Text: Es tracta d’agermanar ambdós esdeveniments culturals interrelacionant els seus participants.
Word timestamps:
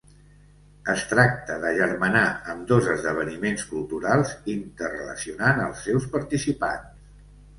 Es 0.93 1.01
tracta 1.09 1.57
d’agermanar 1.65 2.23
ambdós 2.53 2.87
esdeveniments 2.95 3.67
culturals 3.73 4.33
interrelacionant 4.55 5.61
els 5.67 5.85
seus 5.89 6.09
participants. 6.17 7.29